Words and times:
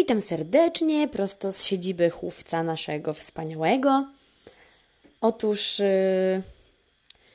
Witam 0.00 0.20
serdecznie, 0.20 1.08
prosto 1.08 1.52
z 1.52 1.64
siedziby 1.64 2.10
chówca 2.10 2.62
naszego 2.62 3.14
wspaniałego. 3.14 4.06
Otóż, 5.20 5.78
yy, 5.78 6.42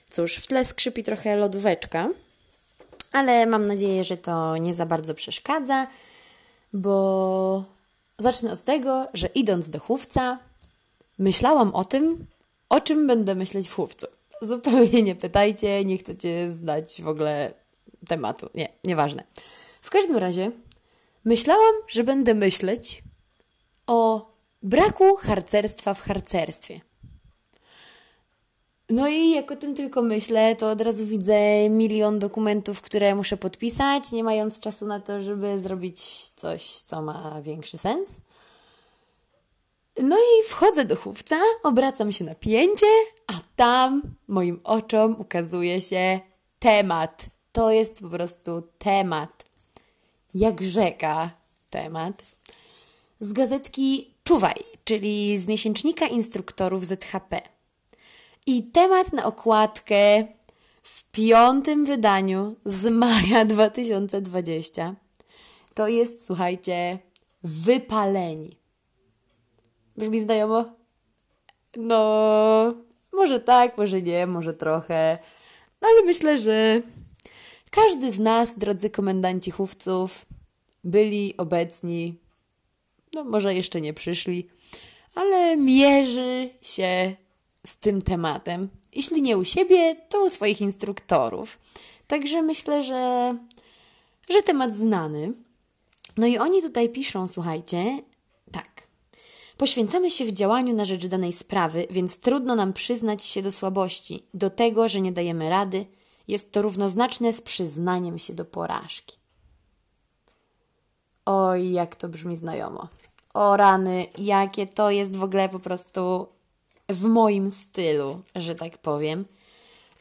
cóż, 0.09 0.35
w 0.35 0.47
tle 0.47 0.65
skrzypi 0.65 1.03
trochę 1.03 1.35
lodóweczka, 1.35 2.09
ale 3.11 3.45
mam 3.45 3.67
nadzieję, 3.67 4.03
że 4.03 4.17
to 4.17 4.57
nie 4.57 4.73
za 4.73 4.85
bardzo 4.85 5.13
przeszkadza, 5.13 5.87
bo 6.73 7.63
zacznę 8.19 8.51
od 8.51 8.63
tego, 8.63 9.07
że 9.13 9.27
idąc 9.27 9.69
do 9.69 9.79
chówca, 9.79 10.39
myślałam 11.19 11.75
o 11.75 11.83
tym, 11.83 12.25
o 12.69 12.81
czym 12.81 13.07
będę 13.07 13.35
myśleć 13.35 13.67
w 13.67 13.73
chówcu. 13.73 14.07
Zupełnie 14.41 15.03
nie 15.03 15.15
pytajcie, 15.15 15.85
nie 15.85 15.97
chcecie 15.97 16.51
znać 16.51 17.01
w 17.01 17.07
ogóle 17.07 17.53
tematu. 18.07 18.49
Nie, 18.55 18.69
nieważne. 18.83 19.23
W 19.81 19.89
każdym 19.89 20.17
razie 20.17 20.51
myślałam, 21.25 21.75
że 21.87 22.03
będę 22.03 22.33
myśleć 22.33 23.03
o 23.87 24.31
braku 24.63 25.15
harcerstwa 25.15 25.93
w 25.93 26.01
harcerstwie. 26.01 26.81
No 28.89 29.07
i 29.07 29.31
jak 29.31 29.51
o 29.51 29.55
tym 29.55 29.75
tylko 29.75 30.01
myślę, 30.01 30.55
to 30.55 30.69
od 30.69 30.81
razu 30.81 31.05
widzę 31.05 31.69
milion 31.69 32.19
dokumentów, 32.19 32.81
które 32.81 33.15
muszę 33.15 33.37
podpisać, 33.37 34.11
nie 34.11 34.23
mając 34.23 34.59
czasu 34.59 34.85
na 34.85 34.99
to, 34.99 35.21
żeby 35.21 35.59
zrobić 35.59 36.01
coś, 36.31 36.71
co 36.71 37.01
ma 37.01 37.41
większy 37.41 37.77
sens. 37.77 38.09
No 40.03 40.17
i 40.17 40.49
wchodzę 40.49 40.85
do 40.85 40.95
chówca, 40.95 41.39
obracam 41.63 42.11
się 42.11 42.25
na 42.25 42.35
pięcie, 42.35 42.85
a 43.27 43.33
tam 43.55 44.01
moim 44.27 44.59
oczom 44.63 45.15
ukazuje 45.19 45.81
się 45.81 46.19
temat. 46.59 47.25
To 47.51 47.71
jest 47.71 48.01
po 48.01 48.09
prostu 48.09 48.63
temat. 48.77 49.44
Jak 50.35 50.61
rzeka 50.61 51.31
temat. 51.69 52.23
Z 53.19 53.33
gazetki 53.33 54.13
Czuwaj, 54.23 54.63
czyli 54.83 55.37
z 55.37 55.47
miesięcznika 55.47 56.07
instruktorów 56.07 56.85
ZHP. 56.85 57.41
I 58.45 58.63
temat 58.63 59.13
na 59.13 59.25
okładkę 59.25 60.27
w 60.81 61.11
piątym 61.11 61.85
wydaniu 61.85 62.55
z 62.65 62.85
maja 62.85 63.45
2020 63.55 64.95
to 65.73 65.87
jest, 65.87 66.25
słuchajcie, 66.25 66.99
wypaleni. 67.43 68.57
Brzmi 69.97 70.19
znajomo? 70.19 70.65
No, 71.77 72.73
może 73.13 73.39
tak, 73.39 73.77
może 73.77 74.01
nie, 74.01 74.27
może 74.27 74.53
trochę, 74.53 75.17
ale 75.81 76.03
myślę, 76.05 76.37
że 76.37 76.81
każdy 77.75 78.11
z 78.11 78.19
nas, 78.19 78.57
drodzy 78.57 78.89
komendanci 78.89 79.51
chówców, 79.51 80.25
byli 80.83 81.37
obecni, 81.37 82.15
no 83.13 83.23
może 83.23 83.55
jeszcze 83.55 83.81
nie 83.81 83.93
przyszli, 83.93 84.47
ale 85.15 85.57
mierzy 85.57 86.49
się 86.61 87.15
z 87.65 87.77
tym 87.77 88.01
tematem. 88.01 88.69
Jeśli 88.93 89.21
nie 89.21 89.37
u 89.37 89.45
siebie, 89.45 89.95
to 90.09 90.23
u 90.25 90.29
swoich 90.29 90.61
instruktorów. 90.61 91.59
Także 92.07 92.41
myślę, 92.41 92.83
że, 92.83 93.35
że 94.29 94.41
temat 94.41 94.73
znany. 94.73 95.33
No 96.17 96.27
i 96.27 96.37
oni 96.37 96.61
tutaj 96.61 96.89
piszą, 96.89 97.27
słuchajcie, 97.27 97.99
tak. 98.51 98.87
Poświęcamy 99.57 100.11
się 100.11 100.25
w 100.25 100.31
działaniu 100.31 100.75
na 100.75 100.85
rzecz 100.85 101.05
danej 101.05 101.33
sprawy, 101.33 101.87
więc 101.89 102.19
trudno 102.19 102.55
nam 102.55 102.73
przyznać 102.73 103.23
się 103.23 103.41
do 103.41 103.51
słabości, 103.51 104.23
do 104.33 104.49
tego, 104.49 104.87
że 104.87 105.01
nie 105.01 105.11
dajemy 105.11 105.49
rady. 105.49 105.85
Jest 106.27 106.51
to 106.51 106.61
równoznaczne 106.61 107.33
z 107.33 107.41
przyznaniem 107.41 108.19
się 108.19 108.33
do 108.33 108.45
porażki. 108.45 109.17
Oj, 111.25 111.71
jak 111.71 111.95
to 111.95 112.09
brzmi 112.09 112.35
znajomo. 112.35 112.87
O 113.33 113.57
rany, 113.57 114.07
jakie 114.17 114.67
to 114.67 114.91
jest 114.91 115.15
w 115.15 115.23
ogóle 115.23 115.49
po 115.49 115.59
prostu 115.59 116.27
w 116.89 117.03
moim 117.03 117.51
stylu, 117.51 118.21
że 118.35 118.55
tak 118.55 118.77
powiem. 118.77 119.25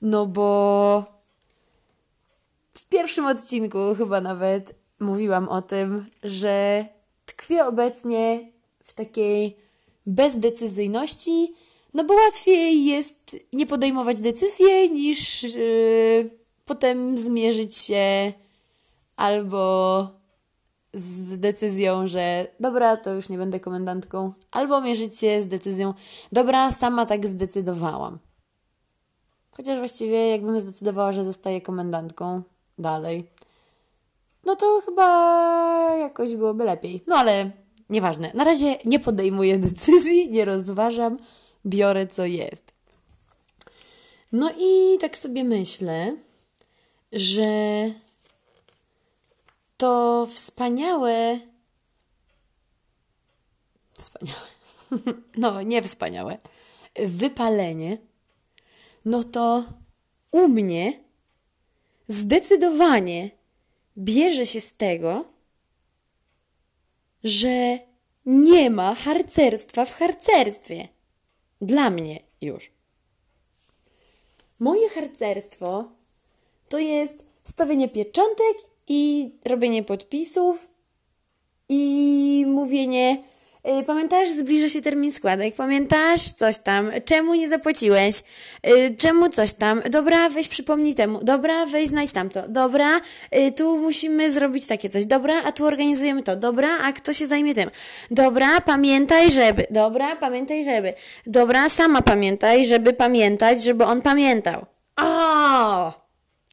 No 0.03 0.27
bo 0.27 1.05
w 2.75 2.87
pierwszym 2.87 3.27
odcinku 3.27 3.79
chyba 3.99 4.21
nawet 4.21 4.75
mówiłam 5.01 5.49
o 5.49 5.63
tym, 5.63 6.07
że 6.23 6.85
tkwię 7.27 7.67
obecnie 7.67 8.51
w 8.85 8.93
takiej 8.93 9.57
bezdecyzyjności, 10.07 11.55
no 11.95 12.05
bo 12.05 12.15
łatwiej 12.15 12.85
jest 12.85 13.37
nie 13.53 13.67
podejmować 13.67 14.21
decyzji 14.21 14.91
niż 14.93 15.43
yy, 15.43 16.31
potem 16.65 17.19
zmierzyć 17.19 17.77
się 17.77 18.33
albo 19.17 20.09
z 20.95 21.39
decyzją, 21.39 22.07
że 22.07 22.47
dobra, 22.61 22.97
to 22.97 23.15
już 23.15 23.29
nie 23.29 23.39
będę 23.39 23.61
komendantką, 23.61 24.33
albo 24.51 24.81
mierzyć 24.81 25.19
się 25.19 25.43
z 25.43 25.49
decyzją, 25.49 25.95
dobra, 26.33 26.73
sama 26.73 27.07
tak 27.07 27.27
zdecydowałam. 27.27 28.19
Chociaż 29.51 29.79
właściwie 29.79 30.29
jakbym 30.29 30.61
zdecydowała, 30.61 31.13
że 31.13 31.25
zostaję 31.25 31.61
komendantką 31.61 32.43
dalej, 32.79 33.31
no 34.47 34.57
to 34.57 34.81
chyba 34.85 35.97
jakoś 35.97 36.35
byłoby 36.37 36.65
lepiej. 36.65 37.03
No 37.07 37.17
ale 37.17 37.51
nieważne. 37.91 38.31
Na 38.35 38.45
razie 38.45 38.79
nie 38.85 39.01
podejmuję 39.01 39.59
decyzji, 39.69 40.31
nie 40.31 40.45
rozważam, 40.45 41.19
biorę 41.67 42.07
co 42.07 42.27
jest. 42.27 42.73
No 44.33 44.53
i 44.59 44.99
tak 44.99 45.19
sobie 45.19 45.45
myślę, 45.45 46.17
że 47.13 47.45
to 49.77 50.27
wspaniałe. 50.31 51.41
Wspaniałe. 53.99 54.55
No, 55.37 55.63
nie 55.63 55.83
wspaniałe. 55.83 56.39
Wypalenie. 56.97 57.99
No 59.05 59.25
to 59.25 59.65
u 60.31 60.49
mnie 60.49 61.05
zdecydowanie 62.09 63.31
bierze 63.99 64.47
się 64.47 64.61
z 64.61 64.75
tego, 64.75 65.25
że 67.25 67.79
nie 68.27 68.71
ma 68.71 68.95
harcerstwa 68.95 69.85
w 69.85 69.93
harcerstwie. 69.93 70.89
Dla 71.65 71.91
mnie 71.91 72.21
już. 72.41 72.71
Moje 74.59 74.89
harcerstwo 74.89 75.85
to 76.69 76.79
jest 76.79 77.25
stawienie 77.45 77.89
pieczątek 77.89 78.57
i 78.89 79.31
robienie 79.45 79.83
podpisów 79.83 80.69
i 81.69 82.45
mówienie 82.49 83.23
Pamiętasz, 83.87 84.31
zbliża 84.31 84.69
się 84.69 84.83
termin 84.83 85.13
składek. 85.13 85.55
Pamiętasz 85.55 86.23
coś 86.23 86.59
tam? 86.59 86.91
Czemu 87.05 87.35
nie 87.35 87.49
zapłaciłeś? 87.49 88.23
Y, 88.67 88.97
czemu 88.97 89.29
coś 89.29 89.53
tam? 89.53 89.83
Dobra, 89.91 90.29
weź 90.29 90.49
przypomnij 90.49 90.95
temu. 90.95 91.21
Dobra, 91.23 91.67
weź 91.67 91.89
znajdź 91.89 92.13
tamto. 92.13 92.49
Dobra, 92.49 93.01
y, 93.37 93.53
tu 93.53 93.79
musimy 93.79 94.33
zrobić 94.33 94.67
takie 94.67 94.89
coś. 94.89 95.07
Dobra, 95.07 95.43
a 95.45 95.53
tu 95.53 95.67
organizujemy 95.67 96.23
to. 96.23 96.37
Dobra, 96.37 96.79
a 96.79 96.93
kto 96.93 97.13
się 97.13 97.27
zajmie 97.27 97.55
tym? 97.55 97.71
Dobra, 98.11 98.61
pamiętaj, 98.61 99.33
żeby. 99.33 99.67
Dobra, 99.71 100.17
pamiętaj, 100.17 100.65
żeby. 100.65 100.93
Dobra, 101.27 101.69
sama 101.69 102.03
pamiętaj, 102.03 102.67
żeby 102.67 102.93
pamiętać, 102.93 103.63
żeby 103.63 103.85
on 103.85 104.03
pamiętał. 104.03 104.67
O! 104.97 105.93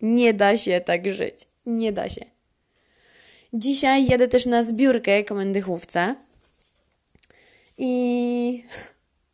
Nie 0.02 0.34
da 0.34 0.58
się 0.58 0.82
tak 0.82 1.12
żyć. 1.12 1.36
Nie 1.66 1.92
da 1.92 2.10
się. 2.10 2.26
Dzisiaj 3.54 4.06
jadę 4.06 4.28
też 4.28 4.46
na 4.46 4.64
zbiórkę 4.64 5.24
komendy 5.24 5.62
chówca. 5.62 6.16
I 7.84 8.64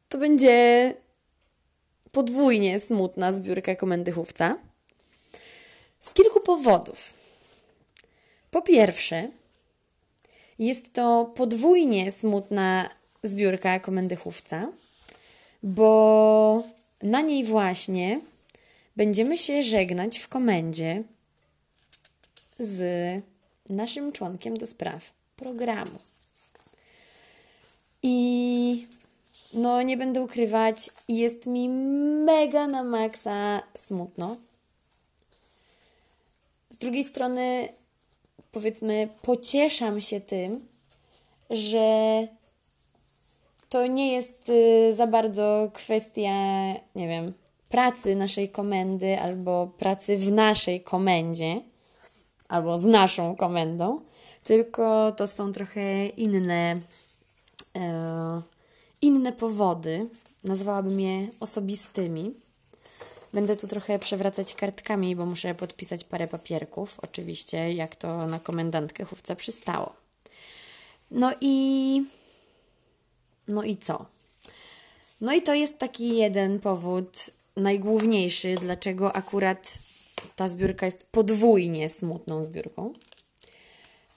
to 0.09 0.17
będzie 0.17 0.93
podwójnie 2.11 2.79
smutna 2.79 3.33
zbiórka 3.33 3.75
komendy 3.75 4.11
chówca. 4.11 4.57
Z 5.99 6.13
kilku 6.13 6.39
powodów. 6.39 7.13
Po 8.51 8.61
pierwsze, 8.61 9.29
jest 10.59 10.93
to 10.93 11.33
podwójnie 11.35 12.11
smutna 12.11 12.89
zbiórka 13.23 13.79
komendy 13.79 14.15
chówca, 14.15 14.71
bo 15.63 16.63
na 17.01 17.21
niej 17.21 17.43
właśnie 17.43 18.21
będziemy 18.95 19.37
się 19.37 19.63
żegnać 19.63 20.19
w 20.19 20.27
komendzie 20.27 21.03
z 22.59 22.81
naszym 23.69 24.11
członkiem 24.11 24.57
do 24.57 24.67
spraw 24.67 25.11
programu. 25.35 25.99
I 28.03 28.87
no, 29.53 29.81
nie 29.81 29.97
będę 29.97 30.21
ukrywać, 30.21 30.89
jest 31.07 31.45
mi 31.45 31.69
mega 32.25 32.67
na 32.67 32.83
maksa 32.83 33.61
smutno. 33.75 34.37
Z 36.69 36.77
drugiej 36.77 37.03
strony, 37.03 37.69
powiedzmy, 38.51 39.07
pocieszam 39.21 40.01
się 40.01 40.21
tym, 40.21 40.67
że 41.49 42.27
to 43.69 43.87
nie 43.87 44.13
jest 44.13 44.49
y, 44.49 44.93
za 44.93 45.07
bardzo 45.07 45.71
kwestia, 45.73 46.33
nie 46.95 47.07
wiem, 47.07 47.33
pracy 47.69 48.15
naszej 48.15 48.49
komendy 48.49 49.19
albo 49.19 49.67
pracy 49.77 50.17
w 50.17 50.31
naszej 50.31 50.81
komendzie 50.81 51.61
albo 52.47 52.77
z 52.77 52.85
naszą 52.85 53.35
komendą, 53.35 54.01
Tylko 54.43 55.11
to 55.11 55.27
są 55.27 55.51
trochę 55.51 56.07
inne, 56.07 56.79
inne 59.01 59.33
powody. 59.33 60.09
Nazwałabym 60.43 60.99
je 60.99 61.27
osobistymi. 61.39 62.33
Będę 63.33 63.55
tu 63.55 63.67
trochę 63.67 63.99
przewracać 63.99 64.53
kartkami, 64.53 65.15
bo 65.15 65.25
muszę 65.25 65.55
podpisać 65.55 66.03
parę 66.03 66.27
papierków, 66.27 66.99
oczywiście, 67.01 67.73
jak 67.73 67.95
to 67.95 68.27
na 68.27 68.39
komendantkę 68.39 69.03
chówce 69.03 69.35
przystało. 69.35 69.93
No 71.11 71.33
i. 71.41 72.03
No 73.47 73.63
i 73.63 73.77
co? 73.77 74.05
No 75.21 75.33
i 75.33 75.41
to 75.41 75.53
jest 75.53 75.77
taki 75.77 76.17
jeden 76.17 76.59
powód, 76.59 77.29
najgłówniejszy, 77.57 78.55
dlaczego 78.61 79.15
akurat 79.15 79.77
ta 80.35 80.47
zbiórka 80.47 80.85
jest 80.85 81.03
podwójnie 81.11 81.89
smutną 81.89 82.43
zbiórką. 82.43 82.93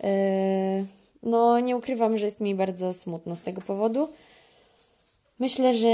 Yy, 0.03 0.87
no, 1.23 1.61
nie 1.61 1.77
ukrywam, 1.77 2.19
że 2.19 2.27
jest 2.27 2.41
mi 2.41 2.55
bardzo 2.55 2.93
smutno 2.95 3.37
z 3.37 3.43
tego 3.43 3.61
powodu. 3.61 4.09
Myślę, 5.39 5.73
że 5.73 5.89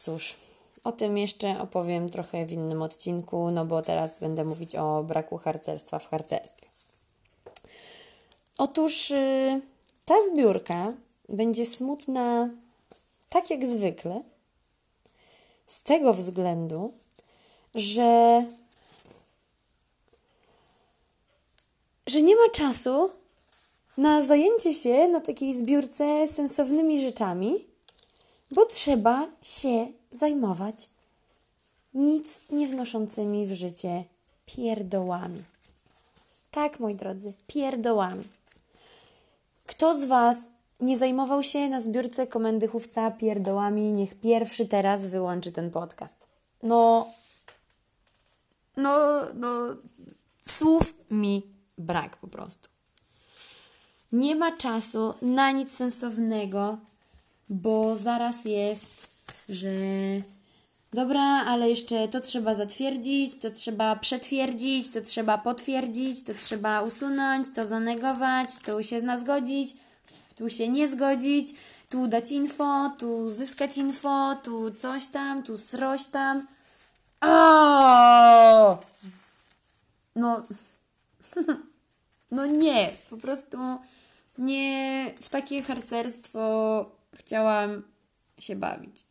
cóż, 0.00 0.36
o 0.84 0.92
tym 0.92 1.18
jeszcze 1.18 1.60
opowiem 1.60 2.08
trochę 2.08 2.46
w 2.46 2.52
innym 2.52 2.82
odcinku, 2.82 3.50
no 3.50 3.64
bo 3.64 3.82
teraz 3.82 4.20
będę 4.20 4.44
mówić 4.44 4.76
o 4.76 5.02
braku 5.02 5.38
harcerstwa 5.38 5.98
w 5.98 6.08
harcerstwie. 6.08 6.66
Otóż 8.58 9.10
yy, 9.10 9.60
ta 10.04 10.14
zbiórka 10.32 10.92
będzie 11.28 11.66
smutna 11.66 12.48
tak 13.28 13.50
jak 13.50 13.66
zwykle, 13.66 14.22
z 15.66 15.82
tego 15.82 16.14
względu, 16.14 16.92
że, 17.74 18.44
że 22.06 22.22
nie 22.22 22.36
ma 22.36 22.48
czasu 22.52 23.10
na 23.96 24.22
zajęcie 24.22 24.74
się 24.74 25.08
na 25.08 25.20
takiej 25.20 25.58
zbiórce 25.58 26.26
sensownymi 26.26 27.02
rzeczami, 27.02 27.64
bo 28.50 28.64
trzeba 28.64 29.26
się 29.42 29.86
zajmować 30.10 30.88
nic 31.94 32.40
nie 32.50 32.66
wnoszącymi 32.66 33.46
w 33.46 33.52
życie 33.52 34.04
pierdołami. 34.46 35.42
Tak, 36.50 36.80
moi 36.80 36.94
drodzy, 36.94 37.32
pierdołami. 37.46 38.24
Kto 39.66 39.94
z 39.94 40.04
Was 40.04 40.48
nie 40.80 40.98
zajmował 40.98 41.42
się 41.42 41.68
na 41.68 41.80
zbiórce 41.80 42.26
komendy 42.26 42.68
chówca 42.68 43.10
pierdołami, 43.10 43.92
niech 43.92 44.14
pierwszy 44.14 44.66
teraz 44.66 45.06
wyłączy 45.06 45.52
ten 45.52 45.70
podcast. 45.70 46.16
No, 46.62 47.08
no, 48.76 48.98
no, 49.34 49.48
słów 50.48 50.94
mi 51.10 51.42
brak 51.78 52.16
po 52.16 52.28
prostu. 52.28 52.73
Nie 54.14 54.36
ma 54.36 54.52
czasu 54.52 55.14
na 55.22 55.50
nic 55.50 55.70
sensownego, 55.72 56.78
bo 57.48 57.96
zaraz 57.96 58.44
jest, 58.44 59.08
że 59.48 59.68
dobra, 60.92 61.22
ale 61.22 61.68
jeszcze 61.68 62.08
to 62.08 62.20
trzeba 62.20 62.54
zatwierdzić, 62.54 63.38
to 63.38 63.50
trzeba 63.50 63.96
przetwierdzić, 63.96 64.90
to 64.90 65.00
trzeba 65.00 65.38
potwierdzić, 65.38 66.24
to 66.24 66.34
trzeba 66.34 66.82
usunąć, 66.82 67.46
to 67.54 67.66
zanegować, 67.66 68.48
to 68.64 68.82
się 68.82 69.02
na 69.02 69.18
zgodzić, 69.18 69.76
tu 70.36 70.50
się 70.50 70.68
nie 70.68 70.88
zgodzić, 70.88 71.54
tu 71.88 72.06
dać 72.06 72.32
info, 72.32 72.90
tu 72.98 73.30
zyskać 73.30 73.76
info, 73.76 74.36
tu 74.42 74.74
coś 74.74 75.06
tam, 75.06 75.42
tu 75.42 75.58
sroś 75.58 76.04
tam. 76.04 76.46
O! 77.20 78.78
No, 80.16 80.42
no 82.30 82.46
nie, 82.46 82.90
po 83.10 83.16
prostu 83.16 83.58
nie 84.38 85.10
w 85.20 85.30
takie 85.30 85.62
harcerstwo 85.62 86.84
chciałam 87.14 87.82
się 88.38 88.56
bawić. 88.56 89.04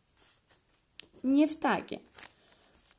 Nie 1.24 1.48
w 1.48 1.56
takie. 1.56 1.98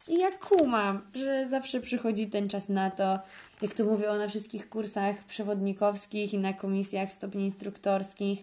I 0.07 0.17
ja 0.17 0.31
kumam, 0.31 1.01
że 1.13 1.47
zawsze 1.47 1.79
przychodzi 1.79 2.27
ten 2.27 2.49
czas 2.49 2.69
na 2.69 2.91
to, 2.91 3.19
jak 3.61 3.73
to 3.73 3.85
mówią 3.85 4.17
na 4.17 4.27
wszystkich 4.27 4.69
kursach 4.69 5.23
przewodnikowskich 5.23 6.33
i 6.33 6.37
na 6.37 6.53
komisjach 6.53 7.11
stopni 7.11 7.45
instruktorskich. 7.45 8.39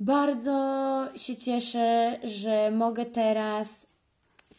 Bardzo 0.00 1.08
się 1.16 1.36
cieszę, 1.36 2.18
że 2.24 2.70
mogę 2.70 3.06
teraz 3.06 3.86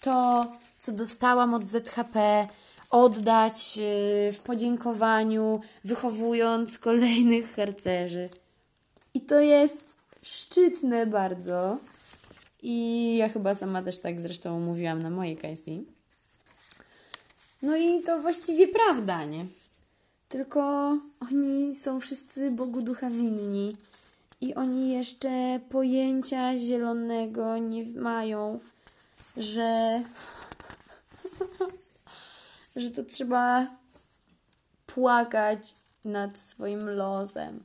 to, 0.01 0.45
co 0.79 0.91
dostałam 0.91 1.53
od 1.53 1.67
ZHP, 1.67 2.47
oddać 2.89 3.79
y, 4.29 4.33
w 4.33 4.39
podziękowaniu, 4.39 5.61
wychowując 5.83 6.79
kolejnych 6.87 7.55
harcerzy. 7.55 8.29
I 9.13 9.21
to 9.21 9.39
jest 9.39 9.77
szczytne 10.21 11.05
bardzo. 11.05 11.77
I 12.63 13.17
ja 13.17 13.29
chyba 13.29 13.55
sama 13.55 13.81
też 13.81 13.99
tak 13.99 14.21
zresztą 14.21 14.59
mówiłam 14.59 15.01
na 15.01 15.09
mojej 15.09 15.37
KSI. 15.37 15.85
No 17.61 17.77
i 17.77 18.01
to 18.01 18.19
właściwie 18.19 18.67
prawda, 18.67 19.25
nie? 19.25 19.45
Tylko 20.29 20.61
oni 21.31 21.75
są 21.75 21.99
wszyscy 21.99 22.51
Bogu 22.51 22.81
ducha 22.81 23.09
winni 23.09 23.75
i 24.41 24.55
oni 24.55 24.93
jeszcze 24.93 25.59
pojęcia 25.69 26.57
zielonego 26.57 27.57
nie 27.57 27.85
mają, 27.85 28.59
że 29.37 30.01
że 32.75 32.91
to 32.91 33.03
trzeba 33.03 33.67
płakać 34.85 35.75
nad 36.05 36.37
swoim 36.37 36.89
losem. 36.89 37.63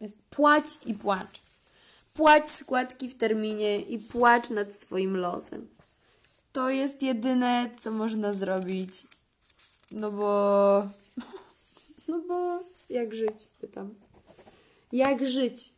Jest 0.00 0.14
płać 0.30 0.64
i 0.86 0.94
płacz. 0.94 1.40
Płać 2.14 2.50
składki 2.50 3.08
w 3.08 3.18
terminie 3.18 3.80
i 3.80 3.98
płacz 3.98 4.50
nad 4.50 4.74
swoim 4.74 5.16
losem. 5.16 5.68
To 6.52 6.70
jest 6.70 7.02
jedyne, 7.02 7.70
co 7.80 7.90
można 7.90 8.32
zrobić. 8.32 9.06
No 9.90 10.10
bo. 10.10 10.88
No 12.08 12.20
bo 12.28 12.64
jak 12.88 13.14
żyć? 13.14 13.48
Pytam. 13.60 13.94
Jak 14.92 15.28
żyć? 15.28 15.72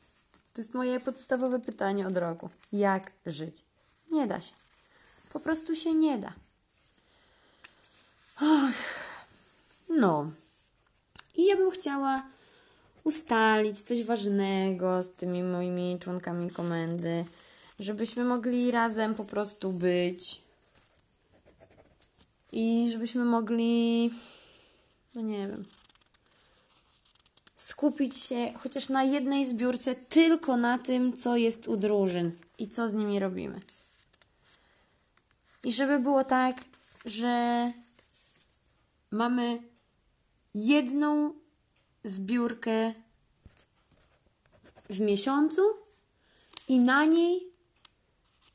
To 0.52 0.60
jest 0.60 0.74
moje 0.74 1.00
podstawowe 1.00 1.60
pytanie 1.60 2.06
od 2.06 2.16
roku. 2.16 2.48
Jak 2.72 3.12
żyć? 3.26 3.64
Nie 4.10 4.26
da 4.26 4.40
się. 4.40 4.54
Po 5.32 5.40
prostu 5.40 5.76
się 5.76 5.94
nie 5.94 6.18
da. 6.18 6.32
Och. 8.40 8.74
No. 9.88 10.30
I 11.36 11.46
ja 11.46 11.56
bym 11.56 11.70
chciała 11.70 12.22
ustalić 13.04 13.80
coś 13.80 14.04
ważnego 14.04 15.02
z 15.02 15.12
tymi 15.12 15.42
moimi 15.42 15.98
członkami 16.00 16.50
komendy, 16.50 17.24
żebyśmy 17.80 18.24
mogli 18.24 18.70
razem 18.70 19.14
po 19.14 19.24
prostu 19.24 19.72
być 19.72 20.42
i 22.52 22.90
żebyśmy 22.92 23.24
mogli, 23.24 24.10
no 25.14 25.22
nie 25.22 25.48
wiem, 25.48 25.64
skupić 27.56 28.16
się 28.16 28.52
chociaż 28.62 28.88
na 28.88 29.04
jednej 29.04 29.46
zbiórce 29.46 29.94
tylko 29.94 30.56
na 30.56 30.78
tym, 30.78 31.16
co 31.16 31.36
jest 31.36 31.68
u 31.68 31.76
drużyn 31.76 32.32
i 32.58 32.68
co 32.68 32.88
z 32.88 32.94
nimi 32.94 33.20
robimy. 33.20 33.60
I 35.64 35.72
żeby 35.72 35.98
było 35.98 36.24
tak, 36.24 36.64
że 37.04 37.72
mamy 39.12 39.62
jedną 40.54 41.34
zbiórkę 42.04 42.92
w 44.90 45.00
miesiącu 45.00 45.62
i 46.68 46.80
na 46.80 47.04
niej 47.04 47.46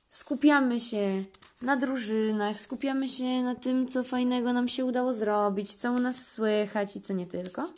skupiamy 0.10 0.80
się 0.80 1.24
na 1.62 1.78
drużynach, 1.78 2.60
skupiamy 2.60 3.10
się 3.10 3.44
na 3.44 3.56
tym, 3.56 3.88
co 3.88 4.04
fajnego 4.04 4.54
nam 4.54 4.68
się 4.68 4.86
udało 4.86 5.14
zrobić, 5.14 5.76
co 5.76 5.92
u 5.92 6.00
nas 6.00 6.28
słychać 6.28 6.96
i 6.96 7.02
co 7.02 7.14
nie 7.14 7.26
tylko. 7.26 7.70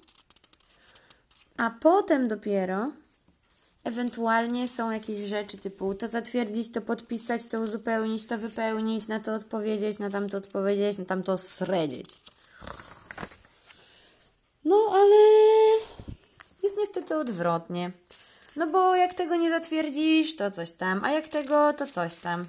A 1.58 1.70
potem 1.70 2.28
dopiero 2.28 2.92
ewentualnie 3.84 4.68
są 4.68 4.92
jakieś 4.92 5.18
rzeczy 5.18 5.58
typu 5.58 5.94
to 5.94 6.08
zatwierdzić, 6.08 6.72
to 6.72 6.82
podpisać, 6.82 7.46
to 7.46 7.62
uzupełnić, 7.62 8.26
to 8.26 8.38
wypełnić, 8.38 9.08
na 9.08 9.20
to 9.20 9.36
odpowiedzieć, 9.36 10.00
na 10.00 10.10
tamto 10.10 10.38
odpowiedzieć, 10.38 10.98
na 10.98 11.06
tamto 11.06 11.38
sredzieć. 11.38 12.10
No, 14.66 14.90
ale 14.92 15.16
jest 16.64 16.78
niestety 16.78 17.16
odwrotnie. 17.16 17.92
No 18.56 18.68
bo 18.68 18.96
jak 18.96 19.14
tego 19.14 19.36
nie 19.36 19.50
zatwierdzisz, 19.50 20.36
to 20.36 20.52
coś 20.52 20.72
tam, 20.72 21.06
a 21.06 21.12
jak 21.12 21.28
tego, 21.28 21.74
to 21.74 21.88
coś 21.88 22.16
tam. 22.16 22.46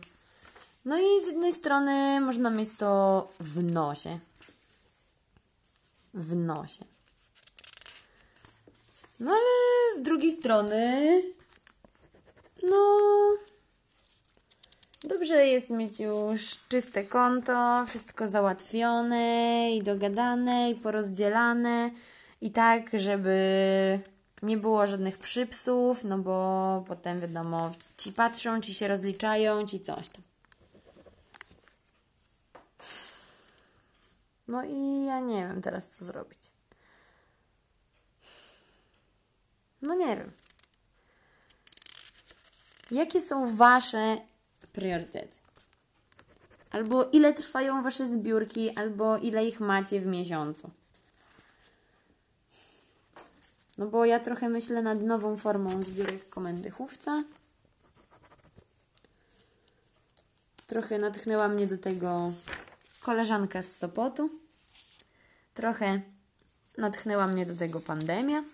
No 0.84 0.98
i 0.98 1.24
z 1.24 1.26
jednej 1.26 1.52
strony 1.52 2.20
można 2.20 2.50
mieć 2.50 2.76
to 2.76 3.28
w 3.40 3.62
nosie. 3.62 4.18
W 6.14 6.36
nosie. 6.36 6.84
No 9.20 9.30
ale 9.30 10.00
z 10.00 10.02
drugiej 10.02 10.32
strony, 10.32 11.22
no. 12.62 12.98
Dobrze 15.04 15.47
jest 15.47 15.71
mieć 15.71 16.00
już 16.00 16.40
czyste 16.69 17.04
konto, 17.04 17.85
wszystko 17.87 18.28
załatwione 18.28 19.71
i 19.76 19.83
dogadane 19.83 20.71
i 20.71 20.75
porozdzielane 20.75 21.90
I 22.40 22.50
tak, 22.50 22.90
żeby 23.00 24.00
nie 24.42 24.57
było 24.57 24.87
żadnych 24.87 25.19
przypsów, 25.19 26.04
no 26.04 26.19
bo 26.19 26.85
potem 26.87 27.21
wiadomo, 27.21 27.73
ci 27.97 28.12
patrzą, 28.12 28.61
ci 28.61 28.75
się 28.75 28.88
rozliczają, 28.88 29.66
ci 29.66 29.80
coś 29.80 30.09
tam. 30.09 30.23
No 34.49 34.64
i 34.64 35.04
ja 35.04 35.21
nie 35.21 35.49
wiem 35.49 35.62
teraz, 35.62 35.88
co 35.88 36.04
zrobić. 36.04 36.38
No 39.83 39.95
nie 39.95 40.16
wiem. 40.16 40.33
Jakie 42.90 43.21
są 43.21 43.57
Wasze 43.57 44.29
priorytety? 44.80 45.37
Albo 46.70 47.04
ile 47.12 47.32
trwają 47.32 47.82
Wasze 47.82 48.08
zbiórki, 48.08 48.76
albo 48.76 49.18
ile 49.18 49.46
ich 49.46 49.60
macie 49.60 50.00
w 50.00 50.06
miesiącu. 50.06 50.70
No 53.78 53.87
bo 53.87 54.04
ja 54.04 54.20
trochę 54.20 54.49
myślę 54.49 54.82
nad 54.82 55.02
nową 55.02 55.37
formą 55.37 55.82
zbiórek 55.82 56.28
komendy 56.28 56.70
chówca. 56.70 57.25
Trochę 60.66 60.99
natchnęła 60.99 61.49
mnie 61.49 61.66
do 61.66 61.78
tego 61.78 62.32
koleżanka 63.00 63.62
z 63.62 63.76
Sopotu. 63.76 64.30
Trochę 65.54 66.00
natchnęła 66.78 67.26
mnie 67.26 67.46
do 67.46 67.56
tego 67.56 67.80
pandemia. 67.80 68.44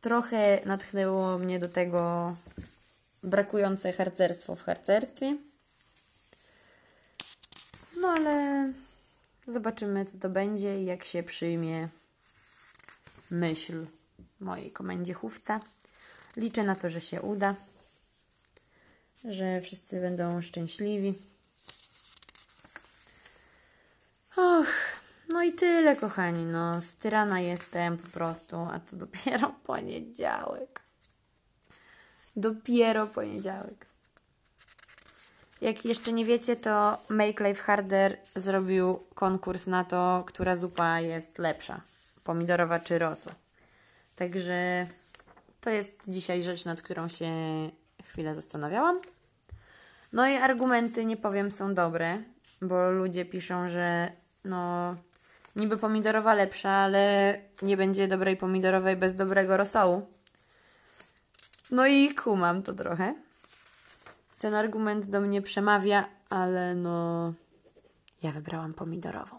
Trochę 0.00 0.60
natchnęło 0.66 1.38
mnie 1.38 1.58
do 1.58 1.68
tego 1.68 2.34
brakujące 3.22 3.92
harcerstwo 3.92 4.54
w 4.54 4.62
harcerstwie. 4.62 5.36
No 8.00 8.08
ale 8.08 8.72
zobaczymy, 9.46 10.04
co 10.04 10.18
to 10.18 10.28
będzie 10.28 10.82
i 10.82 10.84
jak 10.84 11.04
się 11.04 11.22
przyjmie 11.22 11.88
myśl 13.30 13.86
mojej 14.40 14.70
komendzie 14.70 15.14
chówca. 15.14 15.60
Liczę 16.36 16.64
na 16.64 16.74
to, 16.74 16.88
że 16.88 17.00
się 17.00 17.22
uda, 17.22 17.54
że 19.24 19.60
wszyscy 19.60 20.00
będą 20.00 20.42
szczęśliwi. 20.42 21.14
Och, 24.36 24.66
no 25.28 25.42
i 25.42 25.52
tyle, 25.52 25.96
kochani. 25.96 26.44
No, 26.44 26.80
styrana 26.80 27.40
jestem 27.40 27.98
po 27.98 28.08
prostu, 28.08 28.56
a 28.56 28.80
to 28.80 28.96
dopiero 28.96 29.54
poniedziałek. 29.66 30.81
Dopiero 32.36 33.06
poniedziałek. 33.06 33.86
Jak 35.60 35.84
jeszcze 35.84 36.12
nie 36.12 36.24
wiecie, 36.24 36.56
to 36.56 36.98
Make 37.08 37.40
Life 37.40 37.62
Harder 37.62 38.16
zrobił 38.36 39.00
konkurs 39.14 39.66
na 39.66 39.84
to, 39.84 40.24
która 40.26 40.56
zupa 40.56 41.00
jest 41.00 41.38
lepsza. 41.38 41.80
Pomidorowa 42.24 42.78
czy 42.78 42.98
rosła. 42.98 43.32
Także 44.16 44.86
to 45.60 45.70
jest 45.70 46.02
dzisiaj 46.08 46.42
rzecz, 46.42 46.64
nad 46.64 46.82
którą 46.82 47.08
się 47.08 47.30
chwilę 48.04 48.34
zastanawiałam. 48.34 49.00
No 50.12 50.28
i 50.28 50.34
argumenty, 50.34 51.04
nie 51.04 51.16
powiem, 51.16 51.50
są 51.50 51.74
dobre, 51.74 52.18
bo 52.62 52.90
ludzie 52.90 53.24
piszą, 53.24 53.68
że 53.68 54.12
no 54.44 54.96
niby 55.56 55.76
pomidorowa 55.76 56.34
lepsza, 56.34 56.70
ale 56.70 57.38
nie 57.62 57.76
będzie 57.76 58.08
dobrej 58.08 58.36
pomidorowej 58.36 58.96
bez 58.96 59.14
dobrego 59.14 59.56
rosołu. 59.56 60.06
No 61.72 61.86
i 61.86 62.14
kumam 62.14 62.62
to 62.62 62.72
trochę. 62.72 63.14
Ten 64.38 64.54
argument 64.54 65.06
do 65.06 65.20
mnie 65.20 65.42
przemawia, 65.42 66.08
ale 66.30 66.74
no 66.74 67.32
ja 68.22 68.32
wybrałam 68.32 68.74
pomidorową. 68.74 69.38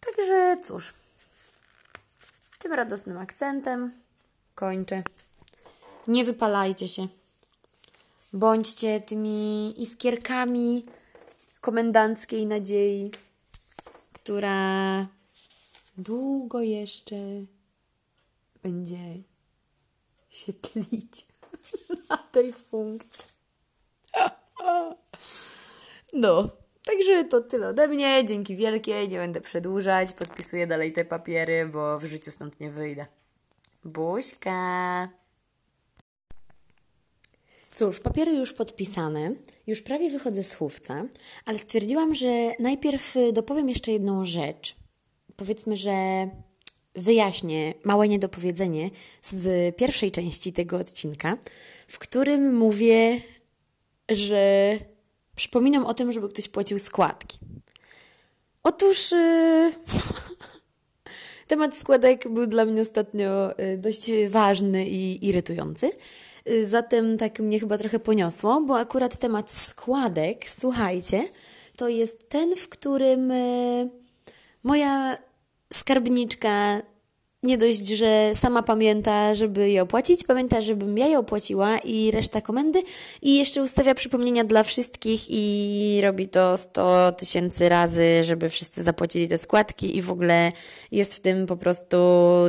Także 0.00 0.56
cóż, 0.64 0.94
tym 2.58 2.72
radosnym 2.72 3.18
akcentem 3.18 3.92
kończę. 4.54 5.02
Nie 6.08 6.24
wypalajcie 6.24 6.88
się. 6.88 7.08
Bądźcie 8.32 9.00
tymi 9.00 9.74
iskierkami 9.82 10.84
komendanckiej 11.60 12.46
nadziei, 12.46 13.10
która 14.12 15.06
długo 15.96 16.60
jeszcze 16.60 17.16
będzie 18.64 19.22
się 20.30 20.52
tlić 20.52 21.26
na 22.10 22.16
tej 22.16 22.52
funkcji. 22.52 23.24
No, 26.16 26.48
także 26.84 27.24
to 27.24 27.40
tyle 27.40 27.68
ode 27.68 27.88
mnie. 27.88 28.24
Dzięki 28.24 28.56
wielkie, 28.56 29.08
nie 29.08 29.18
będę 29.18 29.40
przedłużać. 29.40 30.12
Podpisuję 30.12 30.66
dalej 30.66 30.92
te 30.92 31.04
papiery, 31.04 31.66
bo 31.66 31.98
w 31.98 32.04
życiu 32.04 32.30
stąd 32.30 32.60
nie 32.60 32.70
wyjdę. 32.70 33.06
Buźka! 33.84 35.08
Cóż, 37.74 38.00
papiery 38.00 38.32
już 38.32 38.52
podpisane, 38.52 39.34
już 39.66 39.82
prawie 39.82 40.10
wychodzę 40.10 40.44
z 40.44 40.54
chówca, 40.54 41.04
ale 41.46 41.58
stwierdziłam, 41.58 42.14
że 42.14 42.52
najpierw 42.58 43.14
dopowiem 43.32 43.68
jeszcze 43.68 43.92
jedną 43.92 44.24
rzecz. 44.24 44.76
Powiedzmy, 45.36 45.76
że 45.76 46.28
wyjaśnię 46.94 47.74
małe 47.84 48.08
niedopowiedzenie 48.08 48.90
z 49.22 49.76
pierwszej 49.76 50.10
części 50.12 50.52
tego 50.52 50.76
odcinka, 50.76 51.36
w 51.88 51.98
którym 51.98 52.56
mówię, 52.56 53.20
że 54.08 54.78
przypominam 55.36 55.86
o 55.86 55.94
tym, 55.94 56.12
żeby 56.12 56.28
ktoś 56.28 56.48
płacił 56.48 56.78
składki. 56.78 57.38
Otóż 58.62 59.12
yy, 59.12 59.72
temat 61.46 61.76
składek 61.76 62.28
był 62.28 62.46
dla 62.46 62.64
mnie 62.64 62.82
ostatnio 62.82 63.54
yy, 63.58 63.78
dość 63.78 64.10
ważny 64.28 64.86
i 64.86 65.26
irytujący. 65.28 65.90
Yy, 66.46 66.66
zatem 66.66 67.18
tak 67.18 67.40
mnie 67.40 67.60
chyba 67.60 67.78
trochę 67.78 67.98
poniosło, 67.98 68.60
bo 68.60 68.78
akurat 68.78 69.16
temat 69.16 69.50
składek, 69.50 70.44
słuchajcie, 70.58 71.24
to 71.76 71.88
jest 71.88 72.28
ten, 72.28 72.56
w 72.56 72.68
którym 72.68 73.30
yy, 73.30 73.90
moja 74.62 75.18
skarbniczka 75.74 76.82
nie 77.44 77.58
dość, 77.58 77.88
że 77.88 78.30
sama 78.34 78.62
pamięta, 78.62 79.34
żeby 79.34 79.70
je 79.70 79.82
opłacić, 79.82 80.24
pamięta, 80.24 80.60
żebym 80.60 80.98
ja 80.98 81.06
je 81.06 81.18
opłaciła 81.18 81.78
i 81.78 82.10
reszta 82.10 82.40
komendy 82.40 82.82
i 83.22 83.36
jeszcze 83.36 83.62
ustawia 83.62 83.94
przypomnienia 83.94 84.44
dla 84.44 84.62
wszystkich 84.62 85.26
i 85.28 86.00
robi 86.02 86.28
to 86.28 86.56
100 86.56 87.12
tysięcy 87.12 87.68
razy, 87.68 88.24
żeby 88.24 88.48
wszyscy 88.48 88.82
zapłacili 88.82 89.28
te 89.28 89.38
składki 89.38 89.96
i 89.96 90.02
w 90.02 90.10
ogóle 90.10 90.52
jest 90.92 91.14
w 91.14 91.20
tym 91.20 91.46
po 91.46 91.56
prostu 91.56 91.96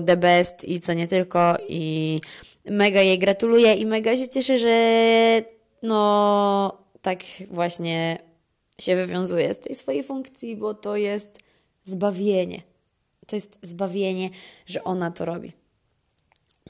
the 0.05 0.17
best 0.17 0.63
i 0.63 0.79
co 0.79 0.93
nie 0.93 1.07
tylko 1.07 1.57
i 1.69 2.19
mega 2.65 3.01
jej 3.01 3.19
gratuluję 3.19 3.73
i 3.73 3.85
mega 3.85 4.17
się 4.17 4.27
cieszę, 4.27 4.57
że 4.57 4.75
no 5.83 6.77
tak 7.01 7.19
właśnie 7.51 8.19
się 8.79 8.95
wywiązuje 8.95 9.53
z 9.53 9.59
tej 9.59 9.75
swojej 9.75 10.03
funkcji, 10.03 10.55
bo 10.55 10.73
to 10.73 10.95
jest 10.95 11.39
zbawienie. 11.83 12.74
To 13.27 13.35
jest 13.35 13.59
zbawienie, 13.61 14.29
że 14.65 14.83
ona 14.83 15.11
to 15.11 15.25
robi. 15.25 15.53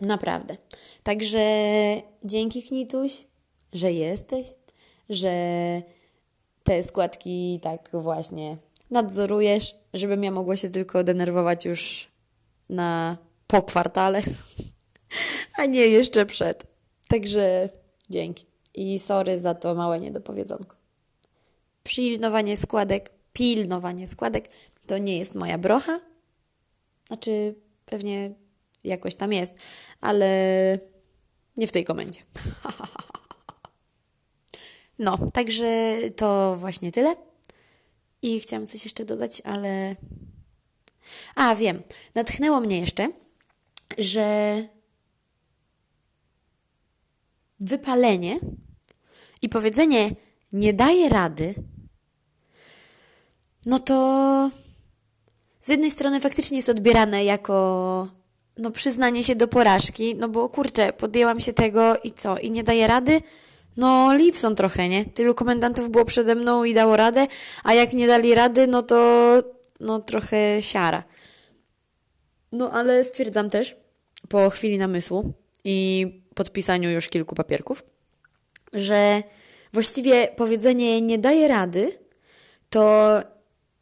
Naprawdę. 0.02 0.58
Także 1.04 1.42
dzięki 2.24 2.64
Knituś, 2.64 3.28
że 3.74 3.92
jesteś, 3.92 4.48
że 5.10 5.32
te 6.64 6.84
składki 6.84 7.60
tak 7.64 7.90
właśnie 7.94 8.58
nadzorujesz, 8.92 9.76
żebym 9.94 10.24
ja 10.24 10.32
mogła 10.32 10.56
się 10.56 10.70
tylko 10.70 11.04
denerwować 11.04 11.66
już 11.66 12.12
na 12.70 13.18
po 13.48 13.62
kwartale, 13.62 14.22
a 15.58 15.66
nie 15.66 15.88
jeszcze 15.88 16.26
przed. 16.26 16.68
Także 17.08 17.70
dzięki. 18.10 18.46
I 18.74 19.00
sorry 19.00 19.38
za 19.40 19.56
to 19.56 19.76
małe 19.76 20.00
niedopowiedzonko. 20.00 20.76
Pilnowanie 21.84 22.58
składek, 22.58 23.12
pilnowanie 23.34 24.08
składek 24.08 24.50
to 24.88 24.98
nie 24.98 25.18
jest 25.18 25.36
moja 25.36 25.58
brocha, 25.58 26.00
znaczy, 27.08 27.56
pewnie 27.86 28.34
jakoś 28.84 29.16
tam 29.16 29.34
jest, 29.34 29.54
ale 30.02 30.30
nie 31.58 31.68
w 31.68 31.72
tej 31.72 31.86
komendzie. 31.86 32.20
No, 35.00 35.18
także 35.34 35.98
to 36.16 36.56
właśnie 36.60 36.92
tyle. 36.92 37.16
I 38.22 38.40
chciałam 38.40 38.66
coś 38.68 38.84
jeszcze 38.84 39.06
dodać, 39.06 39.42
ale. 39.46 39.96
A, 41.36 41.56
wiem. 41.56 41.84
Natchnęło 42.16 42.60
mnie 42.60 42.80
jeszcze, 42.80 43.12
że 43.98 44.68
wypalenie 47.60 48.40
i 49.42 49.50
powiedzenie 49.50 50.12
nie 50.54 50.74
daje 50.74 51.10
rady, 51.10 51.54
no 53.66 53.80
to 53.80 54.52
z 55.66 55.70
jednej 55.70 55.92
strony 55.92 56.20
faktycznie 56.20 56.58
jest 56.58 56.70
odbierane 56.70 57.26
jako 57.26 58.08
no, 58.58 58.72
przyznanie 58.72 59.24
się 59.24 59.36
do 59.36 59.48
porażki, 59.48 60.16
no 60.16 60.30
bo 60.30 60.50
kurczę, 60.50 60.94
podjęłam 60.94 61.40
się 61.40 61.54
tego 61.54 61.98
i 62.04 62.12
co, 62.12 62.38
i 62.38 62.52
nie 62.52 62.64
daję 62.64 62.88
rady? 62.88 63.22
No, 63.78 64.14
Lipson 64.14 64.56
trochę, 64.56 64.90
nie? 64.90 65.06
Tylu 65.06 65.36
komendantów 65.36 65.90
było 65.90 66.06
przede 66.06 66.36
mną 66.36 66.64
i 66.64 66.74
dało 66.74 66.96
radę, 66.96 67.28
a 67.64 67.74
jak 67.74 67.94
nie 67.94 68.08
dali 68.08 68.36
rady, 68.36 68.68
no 68.68 68.82
to 68.82 68.98
no 69.80 70.00
trochę 70.00 70.62
siara. 70.62 71.04
No 72.52 72.72
ale 72.72 73.04
stwierdzam 73.04 73.50
też, 73.50 73.76
po 74.30 74.50
chwili 74.50 74.78
namysłu 74.78 75.34
i 75.64 76.08
podpisaniu 76.36 76.90
już 76.90 77.08
kilku 77.08 77.36
papierków, 77.36 77.84
że 78.74 79.24
właściwie 79.74 80.28
powiedzenie 80.36 81.02
nie 81.02 81.18
daje 81.18 81.48
rady 81.48 81.92
to 82.70 83.35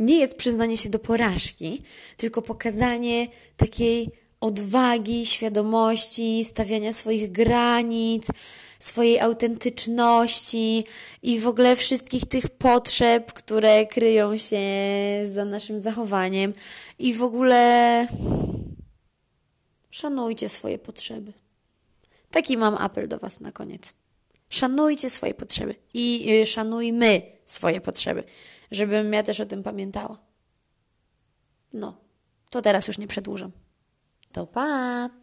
nie 0.05 0.19
jest 0.19 0.35
przyznanie 0.35 0.77
się 0.77 0.89
do 0.89 0.99
porażki, 0.99 1.81
tylko 2.17 2.41
pokazanie 2.41 3.27
takiej 3.57 4.09
odwagi, 4.39 5.25
świadomości, 5.25 6.45
stawiania 6.45 6.93
swoich 6.93 7.31
granic, 7.31 8.27
swojej 8.79 9.19
autentyczności 9.19 10.83
i 11.21 11.39
w 11.39 11.47
ogóle 11.47 11.75
wszystkich 11.75 12.25
tych 12.25 12.49
potrzeb, 12.49 13.33
które 13.33 13.85
kryją 13.85 14.37
się 14.37 14.61
za 15.23 15.45
naszym 15.45 15.79
zachowaniem 15.79 16.53
i 16.99 17.13
w 17.13 17.23
ogóle 17.23 18.07
szanujcie 19.89 20.49
swoje 20.49 20.79
potrzeby. 20.79 21.33
Taki 22.31 22.57
mam 22.57 22.75
apel 22.75 23.07
do 23.07 23.17
Was 23.19 23.39
na 23.39 23.51
koniec. 23.51 23.93
Szanujcie 24.49 25.09
swoje 25.09 25.33
potrzeby 25.33 25.75
i 25.93 26.25
y, 26.41 26.45
szanujmy 26.45 27.21
swoje 27.45 27.81
potrzeby, 27.81 28.23
żebym 28.71 29.13
ja 29.13 29.23
też 29.23 29.39
o 29.39 29.45
tym 29.45 29.63
pamiętała. 29.63 30.17
No, 31.73 31.97
to 32.49 32.61
teraz 32.61 32.87
już 32.87 32.97
nie 32.97 33.07
przedłużam. 33.07 33.51
To 34.31 34.47
pa! 34.47 35.22